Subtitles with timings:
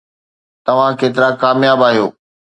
[0.65, 2.07] توهان ڪيترا ڪامياب آهيو؟